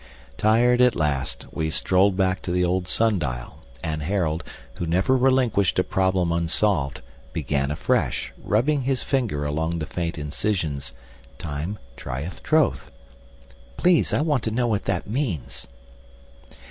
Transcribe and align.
Tired 0.39 0.81
at 0.81 0.95
last, 0.95 1.45
we 1.51 1.69
strolled 1.69 2.17
back 2.17 2.41
to 2.41 2.51
the 2.51 2.65
old 2.65 2.87
sundial, 2.87 3.59
and 3.83 4.01
Harold, 4.01 4.43
who 4.77 4.87
never 4.87 5.15
relinquished 5.15 5.77
a 5.77 5.83
problem 5.83 6.31
unsolved, 6.31 7.01
began 7.33 7.69
afresh, 7.69 8.33
rubbing 8.41 8.81
his 8.81 9.03
finger 9.03 9.45
along 9.45 9.77
the 9.77 9.85
faint 9.85 10.17
incisions, 10.17 10.91
"Time 11.37 11.77
tryeth 11.97 12.41
trothe. 12.41 12.81
Please, 13.77 14.11
I 14.11 14.21
want 14.21 14.41
to 14.45 14.49
know 14.49 14.65
what 14.65 14.85
that 14.85 15.05
means." 15.07 15.67